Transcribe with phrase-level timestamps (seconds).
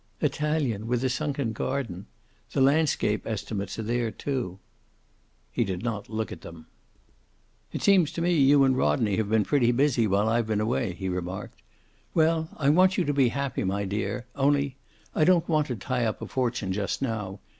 [0.19, 2.07] "Italian, with a sunken garden.
[2.53, 4.57] The landscape estimates are there, too."
[5.51, 6.65] He did not look at them.
[7.71, 10.93] "It seems to me you and Rodney have been pretty busy while I've been away,"
[10.93, 11.61] he remarked.
[12.15, 14.25] "Well, I want you to be happy, my dear.
[14.35, 14.75] Only
[15.13, 17.39] I don't want to tie up a fortune just now.